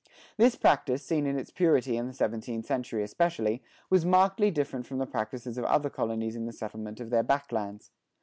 This 0.35 0.55
practice, 0.55 1.05
seen 1.05 1.27
in 1.27 1.37
its 1.37 1.51
purity 1.51 1.95
in 1.95 2.07
the 2.07 2.13
seventeenth 2.15 2.65
century 2.65 3.03
especially, 3.03 3.61
was 3.91 4.03
markedly 4.03 4.49
different 4.49 4.87
from 4.87 4.97
the 4.97 5.05
practices 5.05 5.59
of 5.59 5.65
other 5.65 5.91
colonies 5.91 6.35
in 6.35 6.47
the 6.47 6.53
settlement 6.53 6.99
of 6.99 7.11
their 7.11 7.21
back 7.21 7.51
lands. 7.51 7.91